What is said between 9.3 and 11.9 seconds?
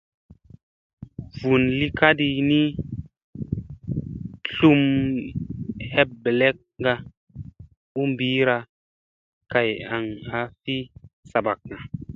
kay aŋ a fi saɓakga.